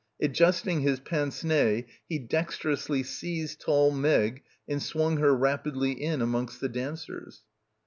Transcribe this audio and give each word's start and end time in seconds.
Adjusting 0.19 0.81
his 0.81 0.99
pince 0.99 1.43
nez 1.43 1.83
he 2.09 2.17
dexterously 2.17 3.03
seized 3.03 3.61
tall 3.61 3.91
Meg 3.91 4.41
and 4.67 4.81
swung 4.81 5.17
her 5.17 5.35
rapidly 5.35 5.91
in 5.91 6.23
amongst 6.23 6.59
the 6.59 6.69
dancers. 6.69 7.43